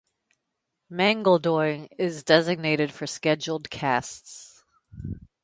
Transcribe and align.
Mangaldoi 0.91 1.87
is 1.99 2.23
designated 2.23 2.91
for 2.91 3.05
scheduled 3.05 3.69
castes. 3.69 4.63